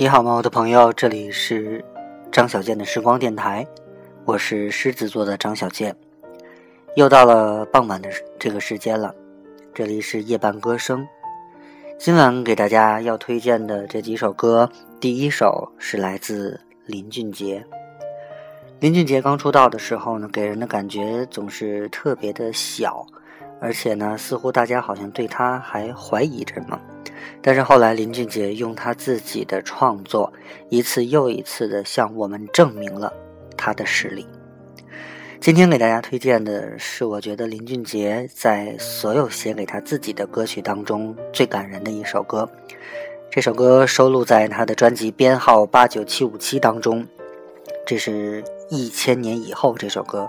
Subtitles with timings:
[0.00, 0.90] 你好吗，我的朋友？
[0.94, 1.84] 这里是
[2.32, 3.66] 张小健的时光电台，
[4.24, 5.94] 我是狮子座的张小健。
[6.96, 8.08] 又到了傍晚的
[8.38, 9.14] 这个时间了，
[9.74, 11.06] 这里是夜半歌声。
[11.98, 14.66] 今晚给大家要推荐的这几首歌，
[14.98, 17.62] 第一首是来自林俊杰。
[18.78, 23.06] 林俊杰刚出道的时候呢，给人的感觉总是特别的小，
[23.60, 26.80] 而且呢，似乎大家好像对他还怀疑着呢。
[27.42, 30.32] 但是后来，林俊杰用他自己的创作，
[30.68, 33.12] 一次又一次的向我们证明了
[33.56, 34.26] 他的实力。
[35.40, 42.48] 今天给大家推荐的是，我觉得林俊杰在所有写给他自己的歌曲当中最感人的一首歌。
[43.30, 47.06] 这首歌收录在他的专辑编号八九七五七当中，
[47.86, 50.28] 这是一千年以后这首歌。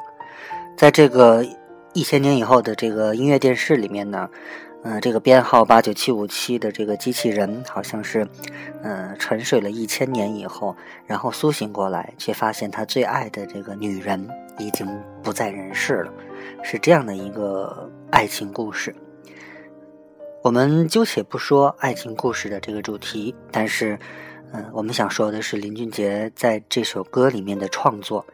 [0.77, 1.45] 在这个
[1.94, 4.30] 一千年以后的这个音乐电视里面呢。
[4.84, 8.27] 嗯，这个编号八九七五七的这个机器人，好像是，
[8.81, 14.88] 嗯，沉睡了一千年以后，然后苏醒过来，却发现他最爱的这个女人已经
[15.22, 16.11] 不在人世了，
[16.64, 18.92] 是这样的一个爱情故事。
[20.42, 24.00] 我们姑且不说爱情故事的这个主题，但是，
[24.52, 28.26] 嗯，我们想说的是林俊杰在这首歌里面的创作，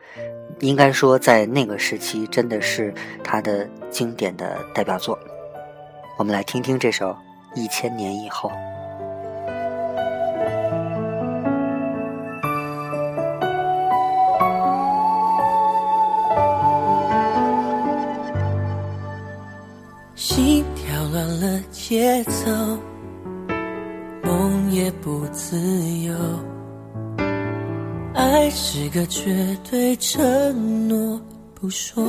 [0.60, 5.18] 应该说在那个时期真的是他的经典的代表作。
[6.18, 7.10] 我们来听听这首
[7.56, 8.50] 《一千年以后》。
[20.16, 22.52] 心跳乱了节奏，
[24.24, 25.56] 梦也不自
[26.04, 26.16] 由。
[28.18, 31.22] 爱是个绝对承诺，
[31.54, 32.04] 不说。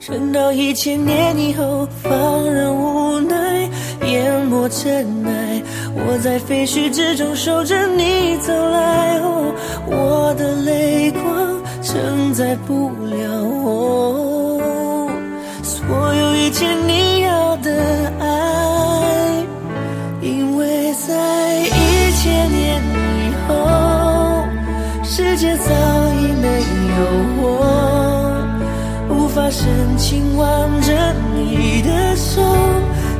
[0.00, 3.70] 撑到一千年以后，放任无奈
[4.06, 5.62] 淹没尘埃。
[5.94, 9.54] 我在废墟之中守着你走来，哦，
[9.86, 15.08] 我的泪光承载不了我
[15.62, 18.07] 所有一切你要的
[29.68, 30.48] 深情挽
[30.80, 32.40] 着你的手，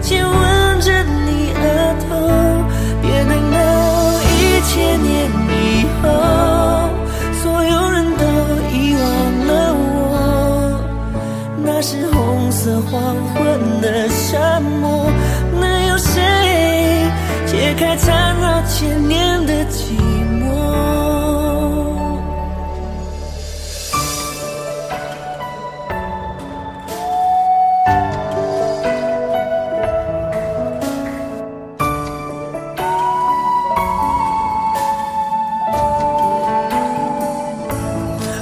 [0.00, 2.08] 亲吻着你额头，
[3.02, 3.58] 别等到
[4.32, 6.08] 一千年以后，
[7.42, 8.24] 所有人都
[8.72, 9.02] 遗忘
[9.46, 10.80] 了我。
[11.62, 15.10] 那是红色黄昏的沙漠，
[15.60, 16.14] 能有谁
[17.44, 19.66] 解开缠绕千年的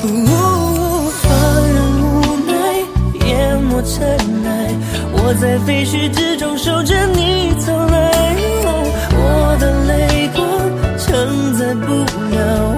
[0.06, 1.24] 无法
[1.74, 1.76] 忍
[2.46, 2.52] 耐，
[3.26, 3.98] 淹没尘
[4.44, 4.48] 埃。
[5.12, 8.36] 我在废墟之中守着你走来，
[9.12, 10.38] 我的泪光
[10.98, 11.86] 承载不
[12.34, 12.75] 了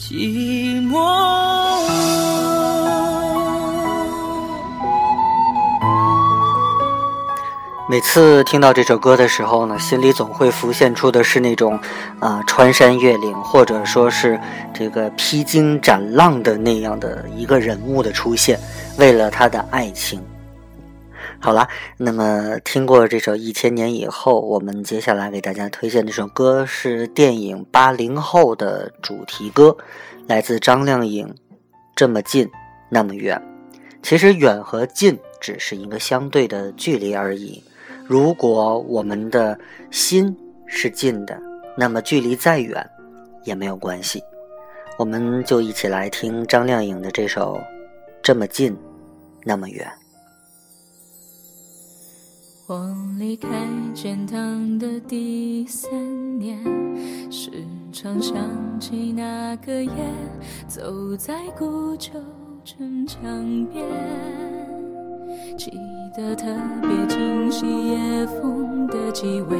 [0.00, 0.98] 寂寞
[7.86, 11.78] 每次听到这首歌的时候呢心里总会浮现出的是那种
[12.18, 14.40] 啊穿山越岭或者说是
[14.72, 18.58] 这个披荆斩浪的那样的一个人物的出现
[18.96, 20.24] 为了他的爱情。
[21.42, 21.66] 好了，
[21.96, 29.74] 那么听过这首《一千年以后》，我们接下来给大家推荐这首歌是电影《八零后》的主题歌，
[30.26, 31.26] 来自张靓颖，
[31.96, 32.46] 《这么近，
[32.90, 33.40] 那么远》。
[34.02, 37.64] 其实远和近只是一个相对的距离而已。
[38.04, 39.58] 如果我们的
[39.90, 40.36] 心
[40.66, 41.40] 是近的，
[41.74, 42.86] 那么距离再远
[43.44, 44.22] 也没有关系。
[44.98, 47.56] 我们就一起来听张靓颖的这首
[48.22, 48.76] 《这么近，
[49.42, 49.86] 那么远》。
[52.70, 52.86] 我
[53.18, 53.48] 离开
[53.96, 55.90] 天堂的第三
[56.38, 56.56] 年，
[57.28, 57.50] 时
[57.90, 58.36] 常想
[58.78, 59.90] 起那个夜，
[60.68, 62.12] 走在古旧
[62.64, 63.20] 城墙
[63.72, 63.84] 边。
[65.58, 65.72] 记
[66.16, 66.46] 得特
[66.80, 69.56] 别清晰，夜风的气味，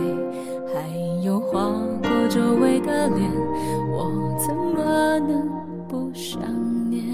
[0.73, 0.89] 还
[1.25, 1.69] 有划
[2.01, 3.29] 过周围的脸，
[3.91, 5.49] 我怎么能
[5.89, 6.41] 不想
[6.89, 7.13] 念？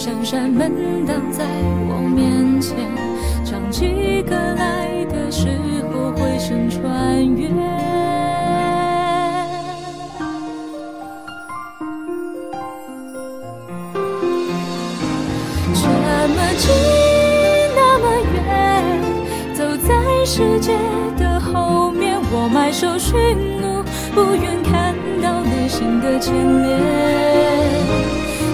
[0.00, 1.44] 夜，闪闪门挡在
[1.86, 2.74] 我面前，
[3.44, 5.46] 唱起歌来的时
[5.92, 7.50] 候，回声穿越。
[15.72, 16.72] 那么近，
[17.76, 18.04] 那么
[18.34, 18.40] 远，
[19.54, 20.72] 走在世界
[21.18, 26.32] 的后面，我埋首寻路，不愿看到内心的牵
[26.62, 26.80] 连。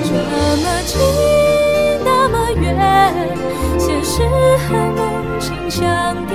[0.04, 0.96] 这么近，
[2.60, 2.76] 愿，
[3.78, 4.22] 现实
[4.68, 6.26] 和梦境相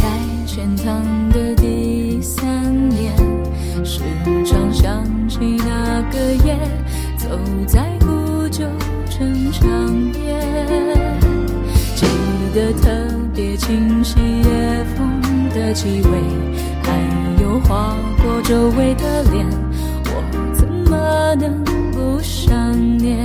[0.00, 0.08] 开
[0.46, 3.14] 全堂的第三年，
[3.84, 4.00] 时
[4.46, 6.58] 常想起那个夜，
[7.18, 7.28] 走
[7.66, 8.64] 在古旧
[9.10, 9.62] 城墙
[10.12, 10.40] 边，
[11.94, 12.06] 记
[12.54, 12.90] 得特
[13.34, 15.20] 别清晰夜风
[15.50, 16.18] 的气味，
[16.82, 19.46] 还有划过周围的脸，
[20.06, 21.62] 我怎么能
[21.92, 23.18] 不想念？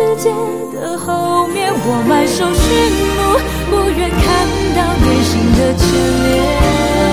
[0.00, 0.30] 世界
[0.72, 2.64] 的后面，我满手寻
[3.18, 3.20] 路，
[3.70, 4.18] 不愿看
[4.74, 5.84] 到内心的牵
[6.24, 7.09] 连。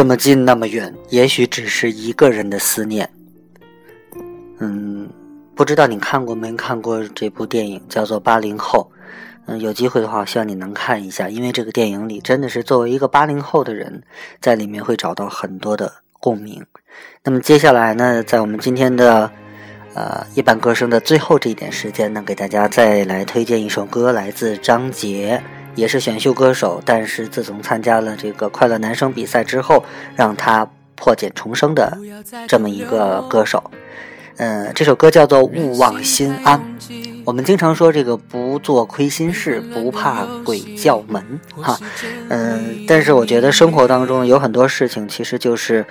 [0.00, 3.06] 这么近那么远，也许只是一个人的思念。
[4.58, 5.06] 嗯，
[5.54, 8.90] 不知道你看过没看过这部电影，叫做《八零后》。
[9.44, 14.02] 嗯，有机会的话，希望你能看一下，因为这个电影里真的是作为一个八零后的人，
[14.40, 16.64] 在里面会找到很多的共鸣。
[17.22, 19.30] 那么接下来呢，在我们今天的
[19.92, 25.42] 呃夜半歌声的最后这一点时间呢，给大家再来推荐一首歌，来自张杰，
[25.74, 29.84] 也是选秀歌手，但是自从参加了这个快乐男声比赛之后，
[30.16, 31.96] 让他破茧重生的
[32.46, 33.70] 这么一个歌手。
[34.36, 36.58] 嗯，这首歌叫做《勿忘心安》。
[37.26, 41.22] 我们经常说这个不做亏心事，不怕鬼叫门，
[41.56, 41.78] 哈。
[42.28, 45.84] 嗯，但是我觉得生活当中有很多事情，其实就是，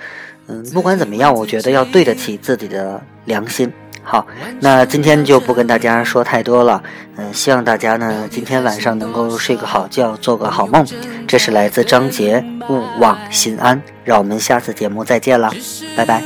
[0.48, 3.72] 嗯，不管怎么样，我觉得要对得起自己的良心。
[4.02, 4.26] 好，
[4.60, 6.82] 那今天就不跟大家说太多了。
[7.16, 10.84] 嗯，希望大家呢今天晚上能够睡个好觉，做个好梦。
[11.28, 13.76] 这是来自张杰，《勿忘心安》。
[14.04, 15.52] 让我们下次节目再见了，
[15.96, 16.22] 拜拜。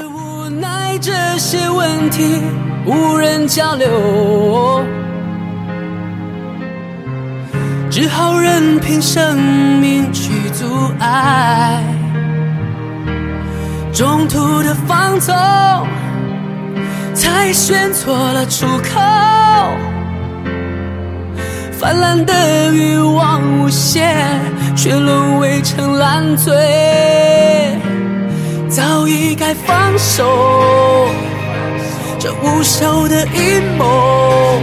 [1.00, 2.40] 这些问题
[2.86, 4.82] 无人交流，
[7.90, 9.36] 只好任凭生
[9.80, 10.64] 命去阻
[11.00, 11.82] 碍。
[13.92, 15.34] 中途的放纵，
[17.14, 19.00] 才选错了出口。
[21.78, 24.40] 泛滥的欲望无限，
[24.74, 26.52] 却沦为成烂醉。
[28.68, 31.08] 早已该放手，
[32.18, 34.58] 这无休的阴谋，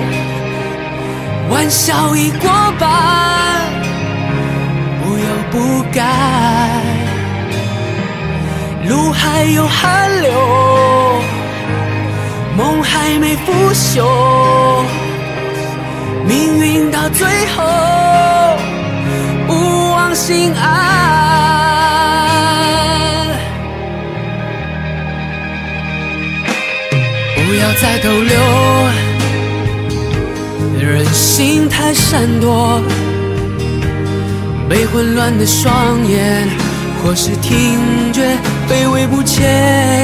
[1.49, 2.89] 玩笑已过半，
[5.01, 6.03] 不由不该，
[8.89, 10.31] 路还有汗流，
[12.57, 14.83] 梦还没腐朽，
[16.27, 17.63] 命运到最后，
[19.47, 19.53] 不
[19.91, 20.61] 忘心安。
[27.35, 28.35] 不要再逗留，
[30.79, 32.81] 人心太闪躲，
[34.69, 36.47] 被混乱的双眼，
[37.01, 37.79] 或是听
[38.11, 38.37] 觉
[38.69, 40.00] 卑微不前。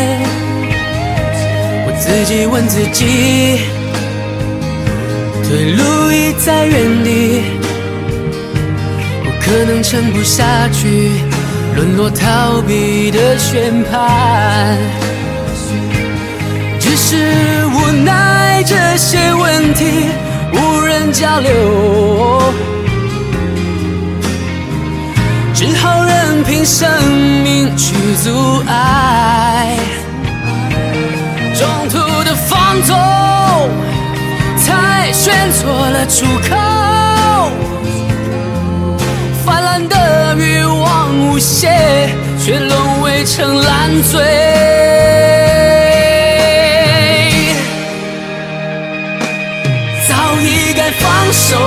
[2.08, 3.60] 自己问自己，
[5.44, 7.42] 退路已在原地，
[9.26, 11.12] 我可能撑不下去，
[11.76, 14.78] 沦落逃避的宣判。
[16.80, 20.06] 只是无奈，这些问题
[20.54, 22.54] 无人交流，
[25.54, 26.90] 只好任凭生
[27.44, 29.78] 命去阻碍。
[32.82, 32.94] 走，
[34.58, 36.56] 才选错了出口。
[39.46, 42.10] 泛滥的欲望无邪，
[42.44, 44.22] 却沦为成烂醉。
[50.08, 51.58] 早已该放手，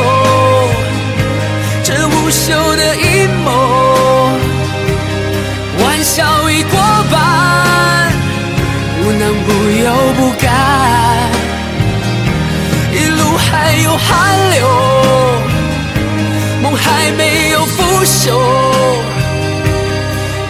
[18.23, 18.39] 就，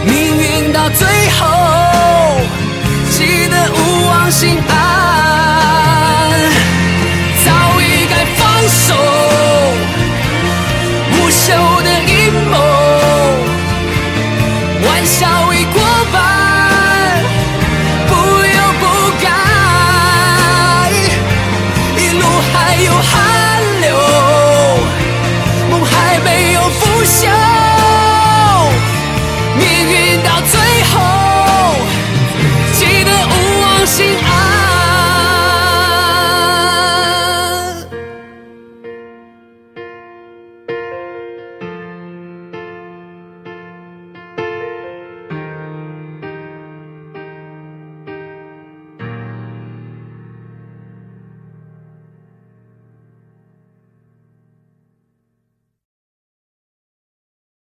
[0.05, 1.07] 命运到最
[1.39, 1.47] 后，
[3.11, 4.80] 记得勿忘心安。